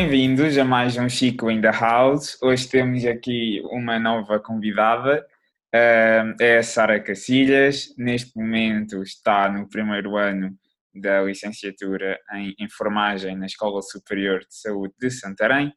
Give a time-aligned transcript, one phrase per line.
[0.00, 2.40] Bem-vindos a mais um Chico in the House.
[2.40, 5.26] Hoje temos aqui uma nova convidada,
[5.74, 7.92] uh, é a Sara Cacilhas.
[7.98, 10.56] Neste momento está no primeiro ano
[10.94, 15.74] da licenciatura em Enfermagem na Escola Superior de Saúde de Santarém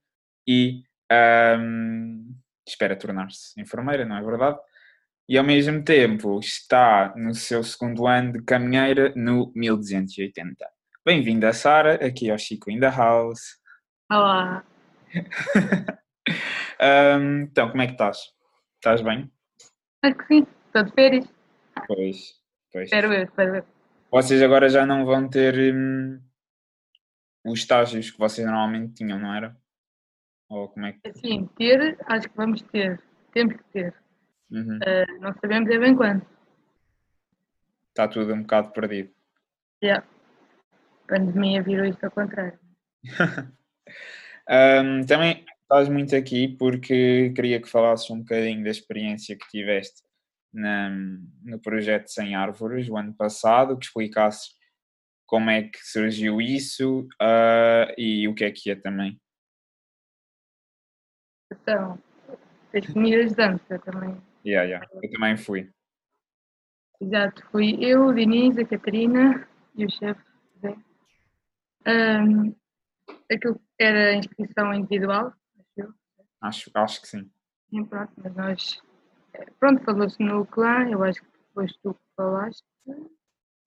[0.47, 0.83] e
[1.59, 2.31] um,
[2.63, 4.59] espera tornar-se enfermeira, não é verdade?
[5.27, 10.63] E ao mesmo tempo está no seu segundo ano de caminheira no 1280.
[11.03, 13.59] Bem-vinda, Sara, aqui ao Chico in the House.
[14.11, 14.65] Olá.
[17.17, 18.17] um, então, como é que estás?
[18.75, 19.31] Estás bem?
[20.03, 21.33] Acho que sim, estou de férias.
[21.87, 22.33] Pois,
[22.73, 22.85] pois.
[22.87, 23.65] Espero eu, espero eu.
[24.11, 26.19] Vocês agora já não vão ter hum,
[27.45, 29.55] os estágios que vocês normalmente tinham, não era?
[30.49, 31.13] Ou como é que.
[31.13, 33.01] Sim, ter, acho que vamos ter.
[33.31, 33.95] Temos que ter.
[34.51, 34.75] Uhum.
[34.75, 36.25] Uh, não sabemos é bem quando.
[37.87, 39.13] Está tudo um bocado perdido.
[39.81, 40.05] Yeah.
[41.05, 42.59] A pandemia virou isto ao contrário.
[44.49, 50.03] um, também estás muito aqui porque queria que falasses um bocadinho da experiência que tiveste
[50.53, 50.89] na,
[51.43, 54.53] no projeto Sem Árvores o ano passado, que explicasses
[55.25, 59.19] como é que surgiu isso uh, e o que é que é também.
[61.51, 61.97] Então,
[62.75, 64.21] as comidas de dança também.
[64.45, 64.87] Yeah, yeah.
[65.01, 65.69] Eu também fui.
[66.99, 70.21] Exato, fui eu, o Diniz, a Catarina e o chefe.
[71.87, 72.55] Um,
[73.31, 75.33] aquilo era inscrição individual,
[75.77, 75.93] acho.
[76.41, 77.29] Acho, acho que sim.
[77.69, 78.81] Sim, pronto, mas nós.
[79.59, 82.65] Pronto, falou-se no clã, eu acho que depois tu falaste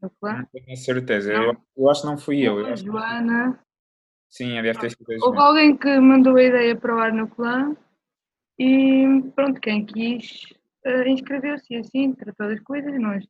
[0.01, 0.39] no clã.
[0.39, 2.61] Não tenho certeza, eu, eu, acho que não fui eu.
[2.61, 3.59] eu a Joana.
[4.29, 7.77] Sim, deve ter sido Houve alguém que mandou a ideia para o ar no clã
[8.59, 10.53] e pronto, quem quis
[10.87, 13.01] uh, inscreveu-se e assim, tratou das coisas.
[13.01, 13.25] Nós,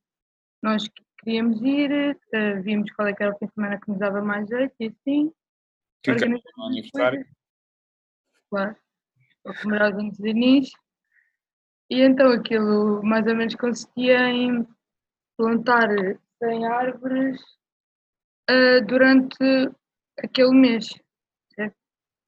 [0.63, 3.99] nós queríamos ir, uh, vimos qual é que era o fim de semana que nos
[3.99, 5.33] dava mais jeito e assim.
[6.05, 7.27] Que organizamos aniversário?
[8.51, 8.77] Claro,
[9.43, 10.79] para comemorar os anos de início.
[11.89, 14.67] E então aquilo mais ou menos consistia em
[15.35, 15.89] plantar
[16.43, 17.41] 100 árvores
[18.51, 19.71] uh, durante
[20.19, 20.89] aquele mês.
[21.55, 21.75] Certo?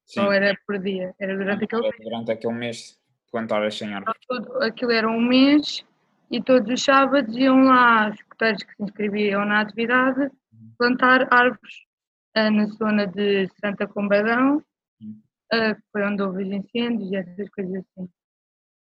[0.07, 0.21] Sim.
[0.21, 1.15] Ou era por dia?
[1.21, 1.97] Era durante aquele mês?
[1.99, 2.99] Durante aquele mês
[3.31, 4.21] plantar as 100 árvores.
[4.63, 5.85] Aquilo era um mês
[6.31, 10.31] e todos os sábados iam lá os escuteiros que se inscreviam na atividade
[10.79, 11.86] plantar árvores
[12.37, 17.75] na zona de Santa Combadão, uh, que foi onde houve os incêndios e essas coisas
[17.77, 18.09] assim.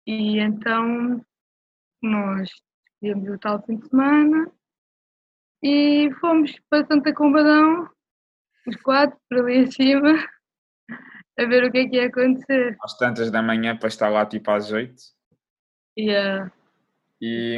[0.07, 1.23] E então
[2.01, 2.49] nós
[2.93, 4.51] escolhemos o tal fim de semana
[5.63, 7.89] e fomos para Santa Combadão,
[8.67, 10.13] os quatro, para ali acima,
[11.37, 12.77] a ver o que é que ia acontecer.
[12.81, 15.01] Às tantas da manhã para estar lá tipo às oito.
[15.97, 16.51] Yeah.
[17.21, 17.57] E,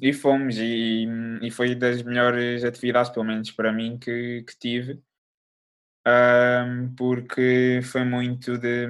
[0.00, 1.06] e fomos, e,
[1.42, 5.02] e foi das melhores atividades, pelo menos para mim, que, que tive,
[6.06, 8.86] um, porque foi muito de,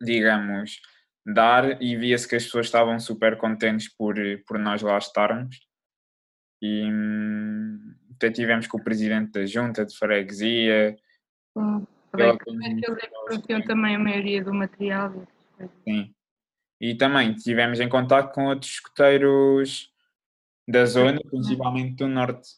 [0.00, 0.80] digamos,
[1.26, 4.16] dar e via-se que as pessoas estavam super contentes por,
[4.46, 5.60] por nós lá estarmos.
[6.62, 6.88] E
[8.14, 10.96] até tivemos com o presidente da junta de freguesia.
[11.56, 15.26] Sim, eles produziam também a maioria do material.
[15.84, 16.14] Sim.
[16.80, 19.92] E também tivemos em contato com outros escoteiros
[20.68, 22.48] da zona, principalmente do norte.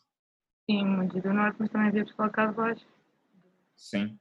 [0.71, 2.87] Sim, muitos do norte, mas também havia pessoal cá de baixo.
[3.77, 4.19] Sim.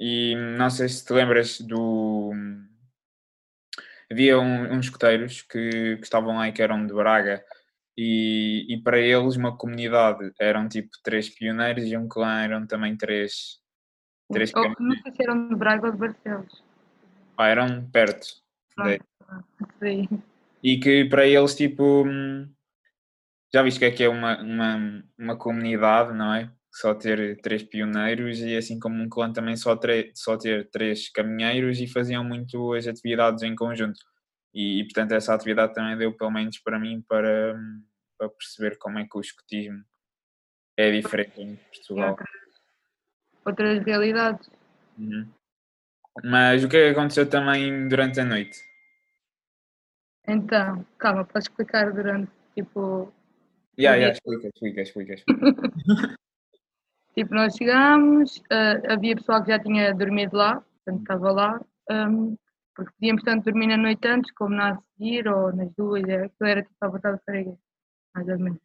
[0.00, 2.32] E não sei se te lembras do
[4.10, 7.42] havia um, uns escoteiros que, que estavam lá e que eram de Braga
[7.96, 12.96] e, e para eles uma comunidade eram tipo três pioneiros e um clã eram também
[12.96, 13.60] três
[14.30, 16.62] três oh, não sei se eram de Braga ou de Barcelos
[17.36, 18.26] ah, eram perto
[19.78, 20.22] Sim.
[20.62, 22.04] e que para eles tipo
[23.54, 26.50] já viste que é que é uma, uma, uma comunidade, não é?
[26.70, 29.78] Só ter três pioneiros e assim como um clã também só,
[30.14, 33.98] só ter três caminheiros e faziam muito as atividades em conjunto.
[34.54, 37.58] E, e, portanto essa atividade também deu pelo menos para mim para,
[38.18, 39.82] para perceber como é que o escotismo
[40.76, 42.10] é diferente em Portugal.
[42.10, 42.30] Outras,
[43.44, 44.50] outras realidades.
[44.98, 45.28] Uhum.
[46.24, 48.58] Mas o que é que aconteceu também durante a noite?
[50.26, 53.12] Então, calma, podes explicar durante tipo.
[53.78, 55.14] Yeah, yeah, explica, explica, explica.
[55.14, 55.54] explica.
[57.14, 61.60] tipo, nós chegámos, uh, havia pessoal que já tinha dormido lá, portanto estava lá,
[61.90, 62.36] um,
[62.74, 66.26] porque podíamos tanto dormir na noite antes como na a seguir ou nas duas, era,
[66.26, 67.58] aquilo era tipo a vontade de freguês,
[68.14, 68.60] mais ou menos.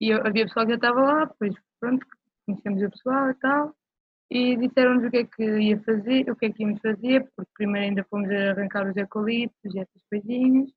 [0.00, 2.06] E eu, havia pessoal que já estava lá, depois pronto,
[2.44, 3.76] conhecemos o pessoal e tal,
[4.30, 7.50] e disseram-nos o que é que ia fazer, o que é que íamos fazer, porque
[7.54, 10.70] primeiro ainda fomos arrancar os eucaliptos e essas coisinhas,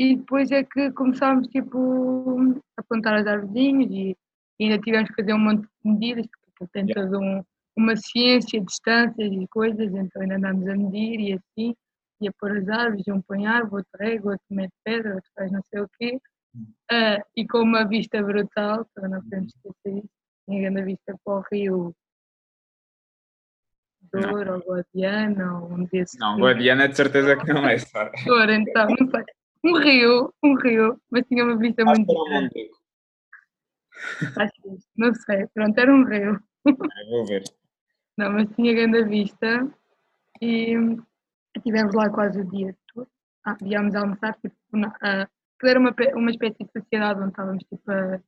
[0.00, 4.16] e depois é que começámos tipo a plantar as árvores e
[4.58, 6.26] ainda tivemos que fazer um monte de medidas,
[6.56, 7.44] porque tem todo um,
[7.76, 11.74] uma ciência de distâncias e coisas, então ainda andámos a medir e assim,
[12.18, 15.52] e a pôr as árvores, um põe árvore, outro rego, outro mete pedra, outro faz
[15.52, 16.18] não sei o quê,
[16.56, 20.08] uh, e com uma vista brutal, para não podemos esquecer isso,
[20.48, 21.94] tinha grande vista para o rio
[24.10, 26.18] Douro ou Guadiana, ou um desses.
[26.18, 28.10] Não, Guadiana de certeza que não é, Sara.
[28.24, 29.24] Douro, então, não sei.
[29.64, 32.80] Um rio, um rio, mas tinha uma vista Acho muito era um Mondego.
[34.38, 36.42] Acho que não sei, pronto, era um rio.
[36.66, 37.44] Ah, Vou ver.
[38.16, 39.68] Não, mas tinha grande vista
[40.40, 40.74] e
[41.56, 43.08] estivemos lá quase o dia todo.
[43.44, 45.28] Ah, viemos almoçar, tipo, na, ah,
[45.62, 48.20] era uma, uma espécie de sociedade onde estávamos tipo a,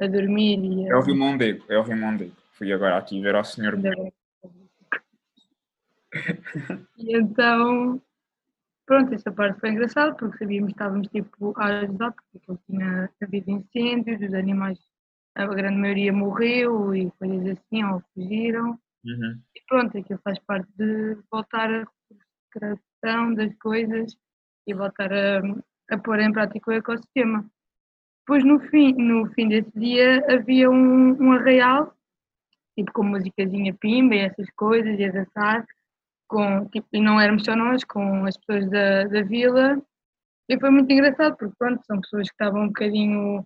[0.00, 2.36] a dormir e É a, o Rio Mondego, é o Rio Mondego.
[2.52, 3.76] Fui agora aqui ver ao senhor.
[6.98, 8.00] E então,
[8.90, 13.50] pronto, essa parte foi engraçada porque sabíamos que estávamos tipo a ajudar, porque tinha havido
[13.52, 14.80] incêndios, os animais,
[15.36, 18.70] a grande maioria morreu e coisas assim, ou fugiram.
[19.04, 19.40] Uhum.
[19.54, 21.86] E pronto, aquilo faz parte de voltar a
[22.52, 24.12] recuperação das coisas
[24.66, 25.40] e voltar a,
[25.92, 27.48] a pôr em prática o ecossistema.
[28.22, 31.96] Depois no fim, no fim desse dia havia um, um arraial,
[32.76, 35.64] tipo com musicazinha pimba e essas coisas, e a dançar,
[36.30, 39.82] com, tipo, e não éramos só nós, com as pessoas da, da vila,
[40.48, 43.44] e foi muito engraçado, porque pronto, são pessoas que estavam um bocadinho,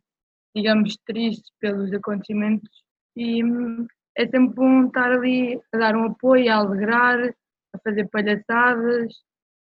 [0.55, 2.71] digamos, tristes pelos acontecimentos,
[3.17, 3.87] e hum,
[4.17, 7.19] é sempre bom estar ali a dar um apoio, a alegrar,
[7.75, 9.15] a fazer palhaçadas,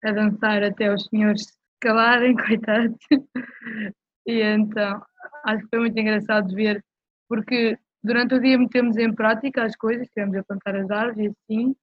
[0.02, 2.96] a dançar até os senhores se calarem, coitados.
[4.26, 5.02] E então,
[5.44, 6.82] acho que foi muito engraçado ver,
[7.28, 11.28] porque durante o dia metemos em prática as coisas, estivemos a plantar as árvores e
[11.28, 11.76] assim,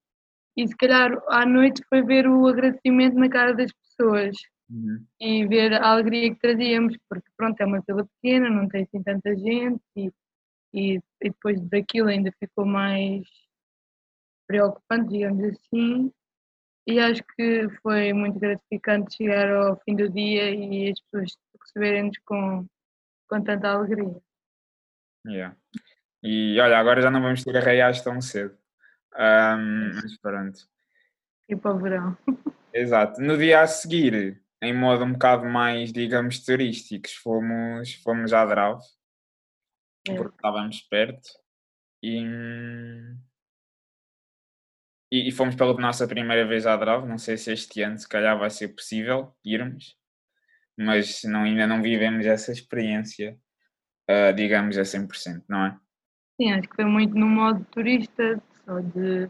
[0.62, 4.36] e se calhar à noite foi ver o agradecimento na cara das pessoas
[4.70, 5.04] Uhum.
[5.20, 9.02] e ver a alegria que trazíamos, porque pronto, é uma vila pequena, não tem assim
[9.02, 10.12] tanta gente e,
[10.72, 13.26] e, e depois daquilo ainda ficou mais
[14.46, 16.12] preocupante, digamos assim,
[16.86, 22.18] e acho que foi muito gratificante chegar ao fim do dia e as pessoas receberem-nos
[22.24, 22.64] com,
[23.28, 24.16] com tanta alegria.
[25.26, 25.56] Yeah.
[26.22, 28.56] E olha, agora já não vamos ter arraiais tão cedo.
[29.14, 30.58] Ahm, mas pronto.
[31.48, 32.16] E para o verão.
[32.72, 33.20] Exato.
[33.20, 38.82] No dia a seguir, em modo um bocado mais, digamos, turísticos, fomos, fomos à Drave,
[40.08, 40.14] É.
[40.14, 41.28] porque estávamos perto.
[42.02, 42.22] E,
[45.10, 47.06] e, e fomos pela nossa primeira vez à Drave.
[47.08, 49.96] Não sei se este ano, se calhar, vai ser possível irmos,
[50.78, 53.36] mas não, ainda não vivemos essa experiência,
[54.08, 55.78] ah, digamos, a 100%, não é?
[56.40, 59.28] Sim, acho que foi muito no modo turista, só de.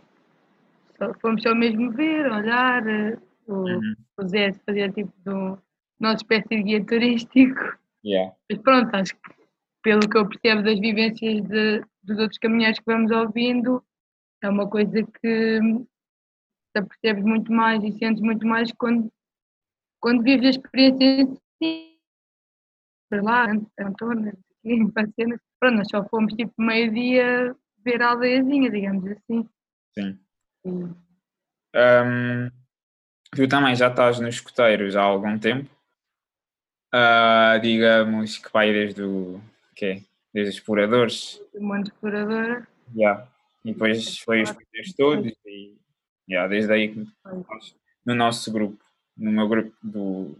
[0.99, 3.95] Só, fomos só mesmo ver, olhar, eh, o, Uhum.
[4.19, 5.59] o Zé fazia tipo do
[5.99, 7.79] nossa espécie de guia turístico.
[8.05, 8.35] Yeah.
[8.51, 9.21] Mas pronto, acho que
[9.83, 13.83] pelo que eu percebo das vivências de, dos outros caminhões que vamos ouvindo,
[14.43, 15.61] é uma coisa que
[16.75, 19.11] te percebes muito mais e sentes muito mais quando,
[20.01, 21.99] quando vives a experiência em si.
[23.11, 23.47] Por lá,
[23.79, 24.33] Antônio,
[24.65, 25.09] aqui, para.
[25.59, 27.55] Pronto, nós só fomos tipo meio-dia
[27.85, 29.49] ver a aldeiazinha, digamos assim.
[29.95, 30.19] Sim.
[30.65, 31.11] E,
[31.75, 32.51] Ahm,
[33.33, 35.71] tu também já estás nos escuteiros há algum tempo.
[36.93, 39.41] Ah, digamos que vai desde o
[39.77, 40.03] quê?
[40.35, 41.41] Desde os exploradores.
[41.55, 42.67] um monte de exploradora.
[42.95, 43.27] Yeah.
[43.65, 45.77] E depois foi os primeiros todos e
[46.29, 47.07] yeah, desde aí que
[48.05, 48.83] no nosso grupo,
[49.17, 50.37] no meu grupo do,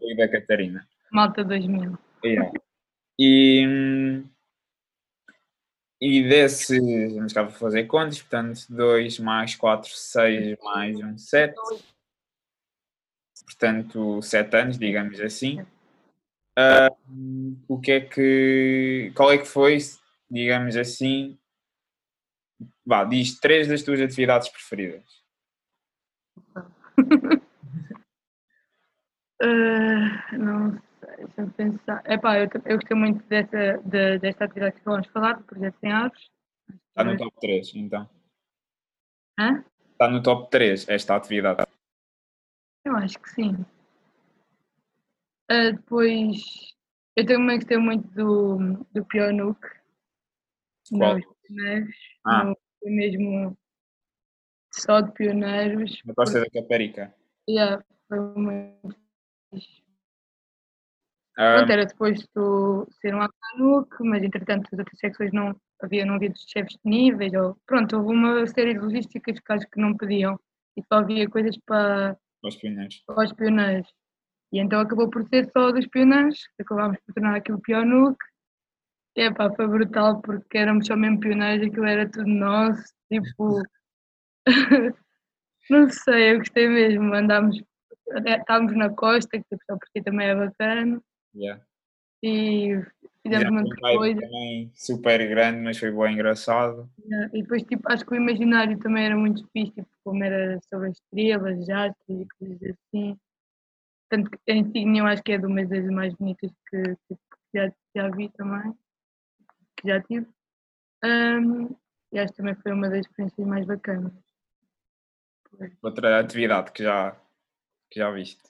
[0.00, 0.86] do da Catarina.
[1.12, 1.98] Malta 2000.
[2.24, 2.52] Yeah.
[3.18, 4.24] E, hum,
[6.00, 6.78] e desses,
[7.14, 11.54] vamos cá fazer contas, portanto, 2 mais 4, 6 mais um 7.
[13.44, 15.64] Portanto, 7 anos, digamos assim.
[16.56, 16.90] Ah,
[17.68, 19.12] o que é que.
[19.14, 19.78] Qual é que foi,
[20.30, 21.38] digamos assim?
[22.84, 25.04] Vá, diz três das tuas atividades preferidas.
[26.54, 26.70] Não
[31.52, 32.02] pensar.
[32.06, 35.92] Epá, eu, eu gostei muito dessa, de- desta atividade que vamos falar, do projeto Sem
[35.92, 36.30] Aves.
[36.88, 38.08] Está no top 3, então.
[39.38, 39.64] Hã?
[39.92, 41.62] Está no top 3 esta atividade.
[42.84, 43.64] Eu acho que sim.
[45.50, 46.74] Ah, depois,
[47.16, 49.60] eu também gostei muito do, do Pionuc,
[50.90, 51.16] Qual?
[51.42, 52.44] pioneiros, Ah.
[52.44, 53.58] no- foi mesmo
[54.72, 56.00] só de pioneiros.
[56.04, 57.14] Na Costa da Caparica.
[57.48, 58.96] Yeah, foi muito
[61.40, 66.14] Pronto, era depois do ser um Acanuc, mas entretanto as outras secções não havia, não
[66.14, 70.38] havia chefes disponíveis, ou pronto, houve uma série de logísticas que acho que não pediam
[70.76, 73.02] e só havia coisas para, os pioneiros.
[73.06, 73.88] para os pioneiros.
[74.52, 78.18] E então acabou por ser só dos pioneiros, acabámos por tornar aquilo Pionuc.
[79.16, 83.60] E epá, foi brutal porque éramos só mesmo pioneiros, aquilo era tudo nosso, Tipo,
[85.68, 87.12] não sei, eu gostei mesmo.
[87.12, 87.60] Andámos,
[88.24, 91.02] estávamos na costa, que tipo, porque também é bacana.
[91.34, 91.62] Yeah.
[92.22, 92.74] E
[93.22, 94.20] fizemos Yeah, muita um vibe coisa.
[94.20, 96.90] também super grande, mas foi bem engraçado.
[97.04, 100.60] Yeah, E depois, tipo, acho que o imaginário também era muito fixe, tipo, como era
[100.68, 103.18] sobre as estrelas, astros e coisas assim.
[104.10, 107.20] Tanto que em Sydney eu acho que é de uma das mais bonitas que, tipo,
[107.30, 108.72] que já, já vi também,
[109.76, 110.26] que já tive.
[111.04, 111.68] Ahm,
[112.12, 114.12] e acho que também foi uma das experiências mais bacanas.
[115.82, 117.16] Outra atividade que já,
[117.90, 118.49] que já viste.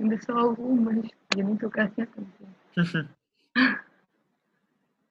[0.00, 1.04] Ainda só algumas,
[1.36, 2.30] e eu nem estou cá assim tanto
[2.74, 3.14] tempo.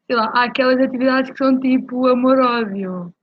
[0.05, 3.13] Sei lá, há aquelas atividades que são tipo amor-ódio.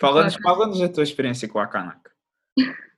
[0.00, 2.10] Fala-nos fala da tua experiência com a Kanak.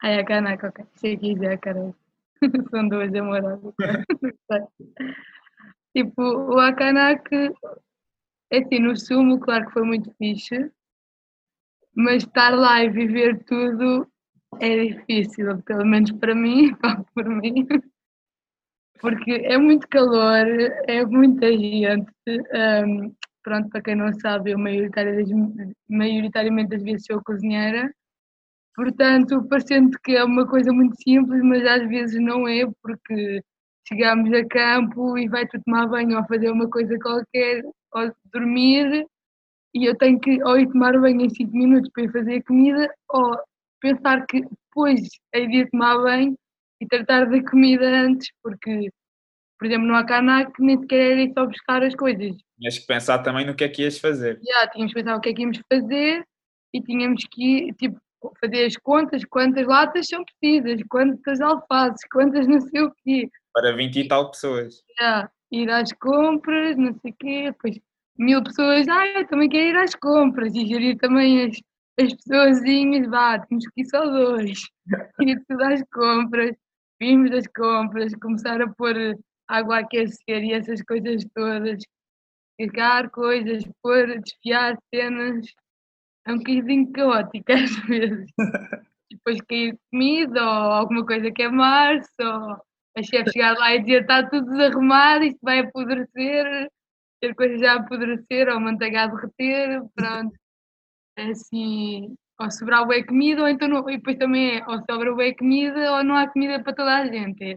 [0.00, 0.86] Ai, a canaca, ok.
[0.94, 1.94] Sei que a cara.
[2.70, 3.74] São duas amorosas.
[5.96, 7.28] tipo, o Akanak,
[8.50, 10.70] é assim, no sumo, claro que foi muito fixe,
[11.96, 14.08] mas estar lá e viver tudo
[14.60, 16.74] é difícil, pelo menos para mim,
[17.14, 17.66] por mim,
[19.00, 20.46] porque é muito calor,
[20.86, 22.10] é muita gente.
[22.26, 27.90] hum, pronto, para quem não sabe, eu maioritariamente, das vezes sou cozinheira,
[28.78, 33.42] Portanto, parecendo que é uma coisa muito simples, mas às vezes não é, porque
[33.88, 39.04] chegamos a campo e vai-te tomar banho ou fazer uma coisa qualquer, ou dormir,
[39.74, 42.42] e eu tenho que ou ir tomar banho em 5 minutos para ir fazer a
[42.44, 43.36] comida, ou
[43.80, 45.00] pensar que depois
[45.34, 46.36] hei de ir tomar banho
[46.80, 48.90] e tratar da comida antes, porque,
[49.58, 52.36] por exemplo, no Akanak nem sequer era ir só buscar as coisas.
[52.58, 54.40] Tinhas que pensar também no que é que ias fazer.
[54.42, 56.24] Já tínhamos que pensar o que é que íamos fazer
[56.72, 58.00] e tínhamos que ir, tipo,
[58.40, 63.28] fazer as contas, quantas latas são precisas, quantas alfaces, quantas não sei o quê.
[63.52, 64.82] Para 20 e tal pessoas.
[64.98, 67.78] Já, ir às compras, não sei o quê, depois
[68.18, 71.56] mil pessoas, ah, eu também quero ir às compras e gerir também as,
[71.98, 74.60] as vá, temos que só dois.
[75.20, 76.56] Ir tudo às compras,
[77.00, 78.94] vimos das compras, começar a pôr
[79.48, 81.82] água a aquecer e essas coisas todas,
[82.56, 85.46] carregar coisas, pôr, desfiar cenas,
[86.26, 88.30] é um bocadinho caótico às vezes.
[89.10, 92.56] Depois cair comida ou alguma coisa queimar-se, ou
[92.96, 96.68] a chefe chegar lá e dizer está tudo desarrumado, isto vai apodrecer,
[97.20, 100.38] ter coisas a apodrecer ou manteiga a derreter, pronto.
[101.18, 105.12] É assim, ou sobrar bué comida, ou então não, e depois também é, ou sobra
[105.12, 107.42] bué comida ou não há comida para toda a gente.
[107.42, 107.56] É,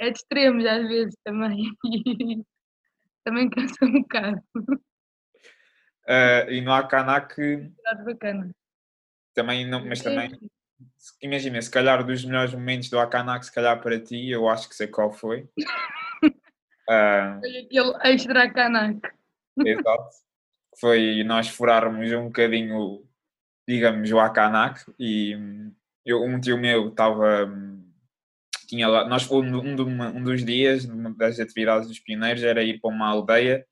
[0.00, 1.64] é de extremos às vezes também.
[3.24, 4.42] também cansa um bocado.
[6.06, 7.34] Ah, e no Akanak
[7.76, 8.50] Bocado bacana.
[9.34, 10.30] também não, mas também
[10.96, 14.66] se- imagina, se calhar dos melhores momentos do Akanak, se calhar para ti, eu acho
[14.66, 15.46] que sei qual foi.
[16.88, 18.98] Foi aquele extra canac.
[19.58, 20.27] exato.
[20.80, 23.04] Foi nós furarmos um bocadinho,
[23.66, 25.36] digamos, o Akanak e
[26.04, 27.52] eu, um tio meu estava.
[28.68, 32.80] Tinha lá, nós, um, um, um dos dias, uma das atividades dos pioneiros, era ir
[32.80, 33.66] para uma aldeia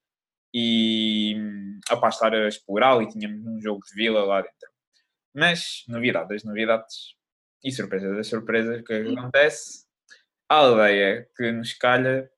[0.55, 1.37] e
[1.91, 4.71] opá, estar a explorar e tínhamos um jogo de vila lá dentro.
[5.35, 7.15] Mas, novidade das novidades
[7.63, 9.87] e surpresa das surpresas, que acontece?
[10.49, 12.31] A aldeia que nos calha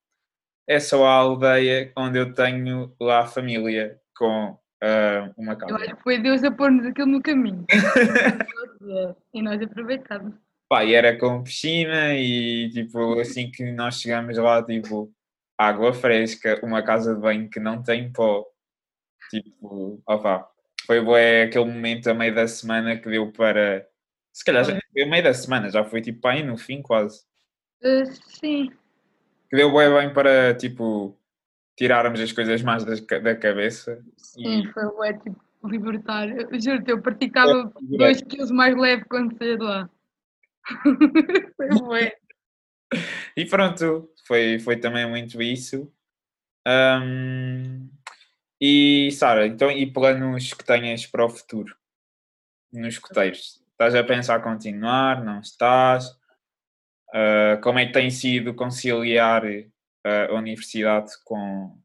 [0.67, 5.77] é só a aldeia onde eu tenho lá a família com ah, uma Eu casa.
[5.77, 7.65] acho que foi Deus a pôr-nos aquilo no caminho.
[9.33, 10.35] e nós aproveitamos.
[10.69, 15.11] Pá, e era com piscina e tipo, assim que nós chegamos lá, tipo,
[15.57, 18.45] água fresca, uma casa de banho que não tem pó.
[19.31, 20.49] Tipo, opá,
[20.87, 23.87] foi bué aquele momento a meio da semana que deu para.
[24.33, 27.23] Se calhar já foi meio da semana, já foi tipo aí no fim quase.
[27.83, 28.05] Ah,
[28.39, 28.71] sim,
[29.51, 31.18] Que deu bué bem para tipo
[31.79, 34.05] tirarmos as coisas mais ca- da cabeça.
[34.17, 36.49] sim, E foi bué, tipo, libertário.
[36.51, 39.89] Eu Juro-te, eu praticava Foi 2 quilos mais leve quando saí de lá.
[41.57, 42.17] foi bué.
[43.37, 45.91] E pronto, foi, foi também muito isso.
[46.67, 47.89] Ahm,
[48.61, 51.77] e Sara, então, e planos que tenhas para o futuro
[52.73, 53.63] nos escoteiros?
[53.71, 55.25] Estás a pensar continuar?
[55.25, 56.11] Não estás?
[57.15, 59.45] Ah, como é que tem sido conciliar
[60.05, 61.79] a universidade com,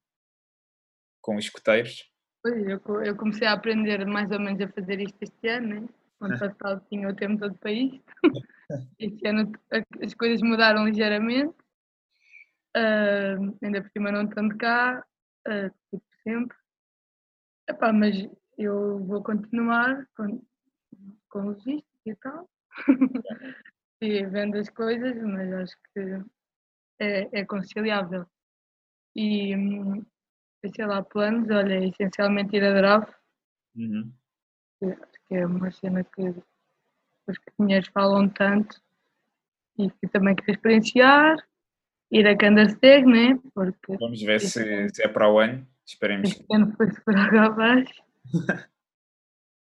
[1.22, 2.12] com os escoteiros?
[2.42, 5.88] Pois, eu, eu comecei a aprender mais ou menos a fazer isto este ano, né?
[6.20, 8.04] Ano passado tinha o tempo todo para isto.
[8.98, 9.52] Este ano
[10.02, 11.54] as coisas mudaram ligeiramente.
[12.76, 15.06] Ah, ainda por cima não estando cá,
[15.46, 16.58] ah, tipo sempre.
[17.70, 18.28] Epá, mas
[18.58, 20.42] eu vou continuar com,
[21.30, 22.50] com logística e tal.
[24.02, 26.24] e vendo as coisas, mas acho que
[27.04, 28.26] é, é conciliável.
[29.16, 30.06] E hum,
[30.76, 33.12] sei lá, planos, olha, é essencialmente ir a Drave.
[33.76, 34.12] Uhum.
[35.28, 36.22] Que é uma cena que
[37.28, 38.82] os cozinheiros falam tanto
[39.78, 41.38] e que também quero experienciar.
[42.12, 43.40] Ir a Candasteg, né?
[43.56, 45.66] Porque Vamos ver se, se é para o ano.
[45.86, 46.30] Esperemos.
[46.30, 48.04] este ano foi por água abaixo.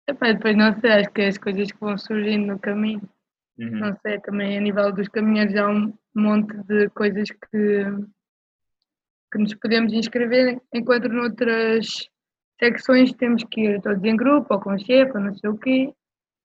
[0.08, 3.08] Epá, depois não sei, acho que é as coisas que vão surgindo no caminho.
[3.56, 3.70] Uhum.
[3.70, 7.84] Não sei, também a nível dos caminheiros há um monte de coisas que,
[9.32, 12.08] que nos podemos inscrever, enquanto noutras
[12.58, 15.92] secções temos que ir todos em grupo, ou com chefe, ou não sei o quê.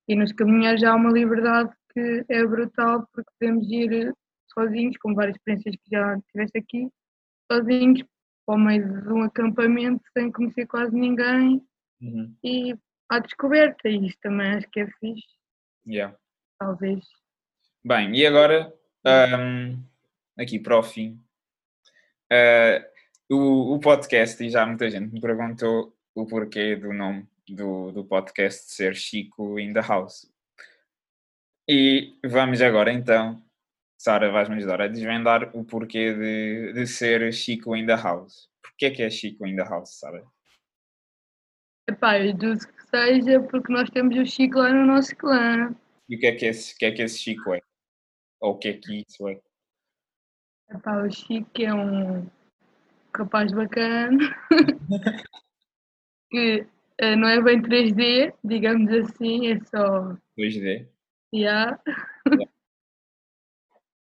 [0.07, 4.13] E nos caminheiros há uma liberdade que é brutal, porque podemos ir
[4.53, 6.87] sozinhos, com várias experiências que já tiveste aqui,
[7.51, 8.03] sozinhos,
[8.45, 11.61] para o meio de um acampamento, sem conhecer quase ninguém,
[12.01, 12.35] Uhum.
[12.43, 12.75] e
[13.09, 13.87] à descoberta.
[13.89, 15.25] E isto também acho que é fixe,
[15.87, 16.15] Yeah.
[16.59, 17.03] talvez.
[17.83, 18.71] Bem, e agora,
[19.05, 19.77] ahm,
[20.37, 21.19] aqui para o fim,
[22.31, 22.83] ah,
[23.29, 28.05] o, o podcast, e já muita gente me perguntou o porquê do nome do, do
[28.05, 30.31] podcast ser Chico in the House.
[31.67, 33.43] E vamos agora então,
[33.97, 38.49] Sara, vais-me ajudar a desvendar o porquê de, de ser Chico in the House.
[38.61, 40.23] Porquê que é Chico in the House, Sara?
[41.89, 45.75] Epá, eu deduzo que seja porque nós temos o Chico lá no nosso clã.
[46.07, 47.61] E o que é que esse, o que é, que esse Chico é?
[48.45, 49.41] Ou o que é que isso é?
[50.69, 52.29] Epá, o Chico é um
[53.15, 54.19] rapaz bacana
[56.29, 56.67] que
[56.99, 60.87] eh, não é bem 3D, digamos assim, é só 2D?
[61.33, 61.79] IA.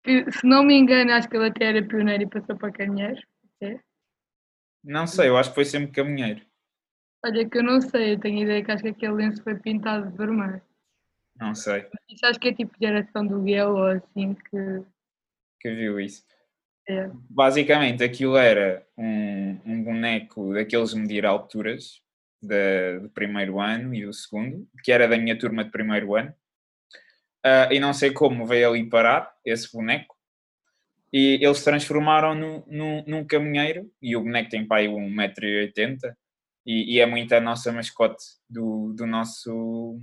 [0.02, 3.20] Que, se não me engano, acho que ele até era pioneiro e passou para canheiro.
[3.56, 3.82] até.
[4.82, 6.40] Não sei, eu acho que foi sempre caminheiro.
[7.22, 10.10] Olha que eu não sei, eu tenho ideia que acho que aquele lenço foi pintado
[10.10, 10.62] de vermelho.
[11.42, 14.84] Não sei, Isso acho que é tipo geração do Guel ou assim que
[15.60, 16.24] que viu isso.
[16.88, 17.10] é.
[17.28, 22.00] Basicamente, aquilo era um, um boneco daqueles de medir alturas
[22.40, 26.32] da- do primeiro ano e do segundo, que era da minha turma de primeiro ano.
[27.44, 30.16] Ah, e não sei como veio ali parar esse boneco.
[31.12, 33.90] E eles transformaram no, no, num caminheiro.
[34.00, 35.98] E o boneco tem pai 1,80m.
[36.64, 39.98] E, e é muito a nossa mascote do, do, nosso,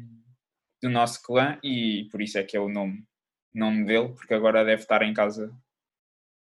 [0.82, 1.58] do nosso clã.
[1.63, 3.04] E por isso é que é o nome,
[3.54, 5.54] nome dele, porque agora deve estar em casa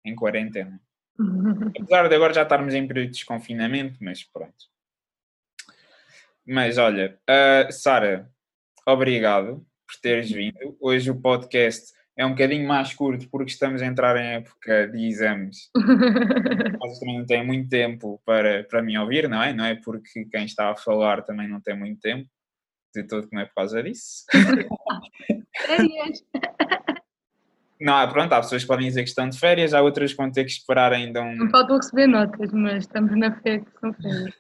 [0.06, 0.80] em quarentena.
[1.78, 4.70] Apesar de agora já estarmos em período de desconfinamento, mas pronto.
[6.46, 8.32] Mas olha, ah, Sara,
[8.88, 10.78] obrigado por teres vindo.
[10.80, 15.08] Hoje o podcast é um bocadinho mais curto porque estamos a entrar em época de
[15.08, 15.70] exames.
[16.82, 19.54] Vocês também não têm muito tempo para, para me ouvir, não é?
[19.54, 22.28] Não é porque quem está a falar também não tem muito tempo.
[22.96, 24.26] De todo que não é por causa disso.
[25.66, 26.24] Férias.
[27.82, 30.18] Não, há- pronto, há pessoas que podem dizer que estão de férias, há outras que
[30.18, 33.72] vão ter que esperar ainda um, Não faltam receber notas, mas estamos na fé que
[33.80, 34.36] são férias.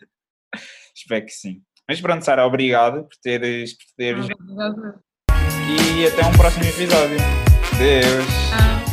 [0.93, 1.61] Espero que sim.
[1.87, 4.25] Mas pronto, Sara, obrigado por teres, por teres
[4.59, 5.37] Ah,
[5.97, 7.17] e até um próximo episódio.
[7.77, 8.25] Deus!
[8.53, 8.88] Ah.